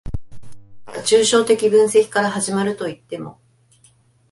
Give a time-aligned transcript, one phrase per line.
[1.05, 3.39] 知識は抽象的分析から始まるといっても、